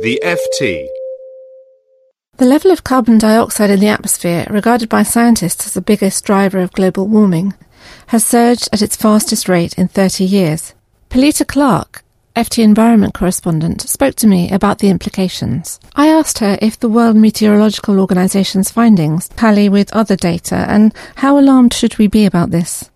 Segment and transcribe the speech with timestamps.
[0.00, 0.86] The FT.
[2.36, 6.60] The level of carbon dioxide in the atmosphere, regarded by scientists as the biggest driver
[6.60, 7.54] of global warming,
[8.06, 10.72] has surged at its fastest rate in 30 years.
[11.10, 12.04] Pilita Clark,
[12.36, 15.80] FT Environment correspondent, spoke to me about the implications.
[15.96, 21.40] I asked her if the World Meteorological Organization's findings tally with other data and how
[21.40, 22.88] alarmed should we be about this?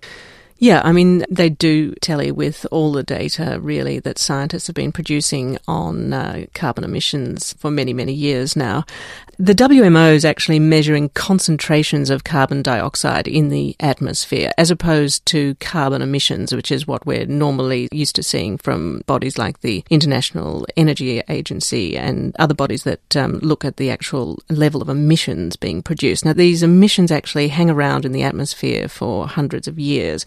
[0.63, 4.93] Yeah, I mean, they do tally with all the data, really, that scientists have been
[4.93, 8.85] producing on uh, carbon emissions for many, many years now.
[9.41, 15.57] The WMO is actually measuring concentrations of carbon dioxide in the atmosphere as opposed to
[15.57, 20.65] carbon emissions, which is what we're normally used to seeing from bodies like the International
[20.77, 25.83] Energy Agency and other bodies that um, look at the actual level of emissions being
[25.83, 26.25] produced.
[26.25, 30.25] Now, these emissions actually hang around in the atmosphere for hundreds of years.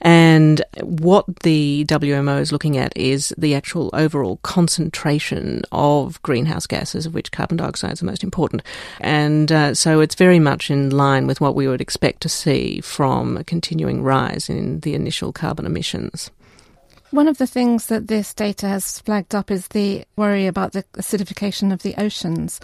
[0.00, 7.06] And what the WMO is looking at is the actual overall concentration of greenhouse gases,
[7.06, 8.62] of which carbon dioxide is the most important.
[9.00, 12.80] And uh, so it's very much in line with what we would expect to see
[12.80, 16.30] from a continuing rise in the initial carbon emissions.
[17.12, 20.82] One of the things that this data has flagged up is the worry about the
[20.94, 22.58] acidification of the oceans.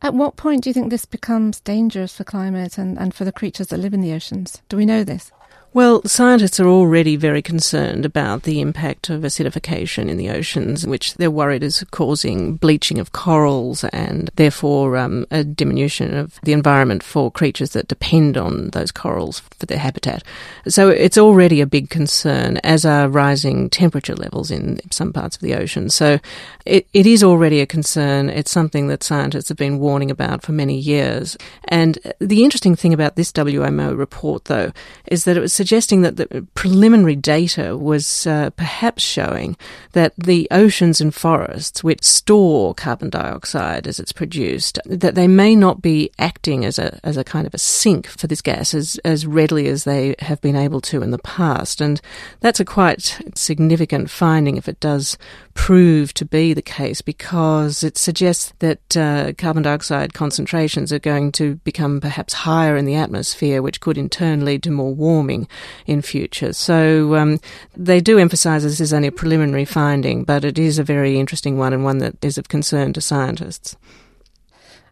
[0.00, 3.32] At what point do you think this becomes dangerous for climate and, and for the
[3.32, 4.62] creatures that live in the oceans?
[4.68, 5.32] Do we know this?
[5.78, 11.14] Well, scientists are already very concerned about the impact of acidification in the oceans, which
[11.14, 17.04] they're worried is causing bleaching of corals and therefore um, a diminution of the environment
[17.04, 20.24] for creatures that depend on those corals for their habitat.
[20.66, 25.42] So it's already a big concern, as are rising temperature levels in some parts of
[25.42, 25.90] the ocean.
[25.90, 26.18] So
[26.66, 28.30] it, it is already a concern.
[28.30, 31.38] It's something that scientists have been warning about for many years.
[31.68, 34.72] And the interesting thing about this WMO report, though,
[35.06, 39.54] is that it was suggesting that the preliminary data was uh, perhaps showing
[39.92, 45.54] that the oceans and forests, which store carbon dioxide as it's produced, that they may
[45.54, 48.98] not be acting as a as a kind of a sink for this gas as
[49.04, 52.00] as readily as they have been able to in the past, and
[52.40, 55.18] that's a quite significant finding if it does
[55.52, 61.32] prove to be the case because it suggests that uh, carbon dioxide concentrations are going
[61.32, 65.47] to become perhaps higher in the atmosphere, which could in turn lead to more warming
[65.86, 66.52] in future.
[66.52, 67.40] So um,
[67.76, 71.58] they do emphasise this is only a preliminary finding, but it is a very interesting
[71.58, 73.76] one and one that is of concern to scientists.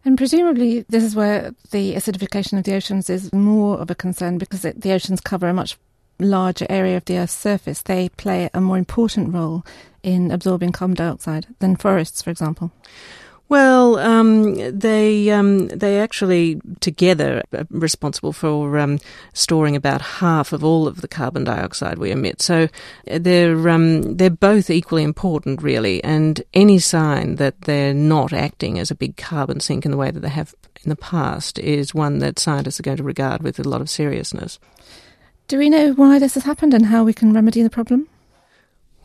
[0.04, 4.38] And presumably, this is where the acidification of the oceans is more of a concern
[4.38, 5.76] because it, the oceans cover a much
[6.20, 7.82] larger area of the Earth's surface.
[7.82, 9.64] They play a more important role
[10.02, 12.70] in absorbing carbon dioxide than forests, for example.
[13.48, 18.98] Well, um, they um, they actually together are responsible for um,
[19.34, 22.42] storing about half of all of the carbon dioxide we emit.
[22.42, 22.68] So
[23.04, 26.02] they're um, they're both equally important, really.
[26.02, 30.10] And any sign that they're not acting as a big carbon sink in the way
[30.10, 30.52] that they have
[30.82, 33.88] in the past is one that scientists are going to regard with a lot of
[33.88, 34.58] seriousness.
[35.46, 38.08] Do we know why this has happened and how we can remedy the problem?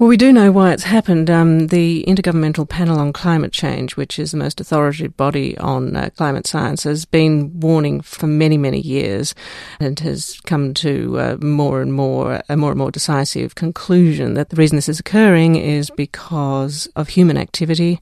[0.02, 1.30] Well, we do know why it's happened.
[1.30, 6.10] Um, the Intergovernmental Panel on Climate Change, which is the most authoritative body on uh,
[6.18, 9.36] climate science, has been warning for many, many years
[9.80, 14.50] and has come to uh, more and more, a more and more decisive conclusion that
[14.50, 18.00] the reason this is occurring is because of human activity.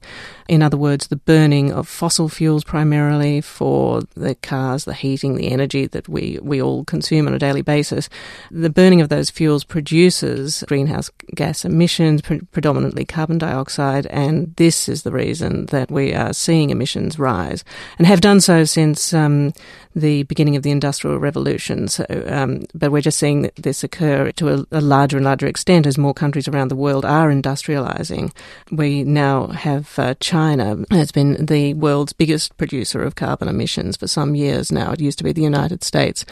[0.48, 5.52] In other words, the burning of fossil fuels primarily for the cars, the heating, the
[5.52, 8.08] energy that we, we all consume on a daily basis.
[8.50, 14.54] The burning of those fuels produces greenhouse gas emissions emissions, pre- predominantly carbon dioxide, and
[14.56, 17.64] this is the reason that we are seeing emissions rise
[17.98, 19.52] and have done so since um,
[19.94, 21.88] the beginning of the Industrial Revolution.
[21.88, 25.86] So, um, but we're just seeing this occur to a, a, larger and larger extent
[25.86, 28.32] as more countries around the world are industrializing.
[28.70, 34.06] We now have uh, China has been the world's biggest producer of carbon emissions for
[34.06, 34.92] some years now.
[34.92, 36.24] It used to be the United States.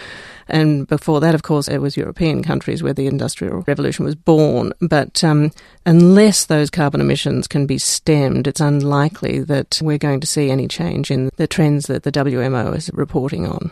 [0.48, 4.72] And before that, of course, it was European countries where the Industrial Revolution was born.
[4.80, 5.47] But um,
[5.86, 10.68] unless those carbon emissions can be stemmed, it's unlikely that we're going to see any
[10.68, 13.70] change in the trends that the WMO is reporting on.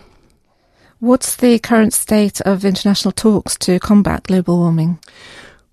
[0.99, 4.99] What's the current state of international talks to combat global warming?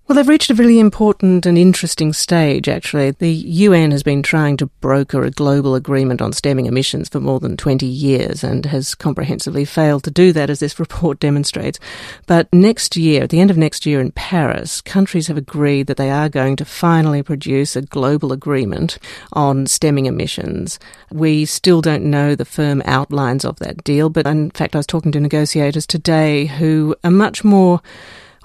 [0.06, 3.12] Well, they've reached a really important and interesting stage, actually.
[3.12, 7.40] The UN has been trying to broker a global agreement on stemming emissions for more
[7.40, 11.80] than 20 years and has comprehensively failed to do that, as this report demonstrates.
[12.26, 15.96] But next year, at the end of next year in Paris, countries have agreed that
[15.96, 18.98] they are going to finally produce a global agreement
[19.32, 20.78] on stemming emissions.
[21.10, 24.86] We still don't know the firm outlines of that deal, but in fact, I was
[24.86, 27.80] talking to negotiators today who are much more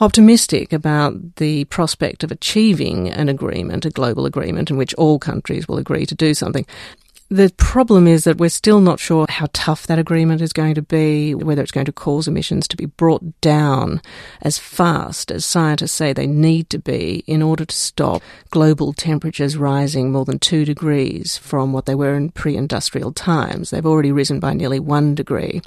[0.01, 5.67] optimistic about the prospect of achieving an agreement, a global agreement in which all countries
[5.67, 6.65] will agree to do something.
[7.31, 10.81] The problem is that we're still not sure how tough that agreement is going to
[10.81, 14.01] be, whether it's going to cause emissions to be brought down
[14.41, 19.57] as fast as scientists say they need to be in order to stop global temperatures
[19.57, 23.69] rising more than two degrees from what they were in pre industrial times.
[23.69, 25.61] They've already risen by nearly one degree.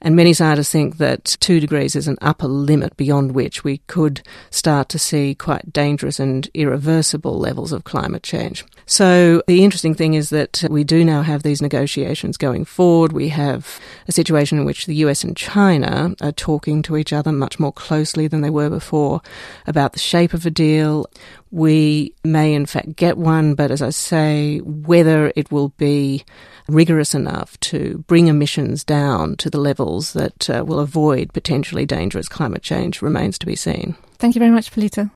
[0.00, 4.22] And many scientists think that two degrees is an upper limit beyond which we could
[4.50, 8.64] start to see quite dangerous and irreversible levels of climate change.
[8.86, 13.12] So the interesting thing is that we do now have these negotiations going forward.
[13.12, 17.32] We have a situation in which the US and China are talking to each other
[17.32, 19.20] much more closely than they were before
[19.66, 21.06] about the shape of a deal.
[21.50, 26.24] We may in fact get one, but as I say, whether it will be
[26.68, 32.28] rigorous enough to bring emissions down to the levels that uh, will avoid potentially dangerous
[32.28, 33.96] climate change remains to be seen.
[34.18, 35.10] Thank you very much, Pilita.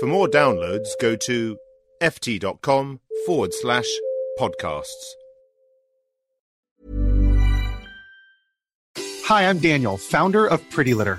[0.00, 1.56] For more downloads, go to
[2.02, 3.86] ft.com forward slash
[4.38, 5.14] podcasts.
[9.26, 11.18] Hi, I'm Daniel, founder of Pretty Litter.